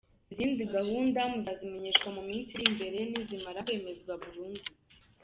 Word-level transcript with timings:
Izindi 0.33 0.63
gahunda 0.75 1.19
muzazimenyeshwa 1.33 2.07
mu 2.15 2.21
minsi 2.29 2.51
iri 2.55 2.65
imbere 2.71 2.97
nizimara 3.11 3.65
kwemezwa 3.67 4.11
burundu. 4.23 4.69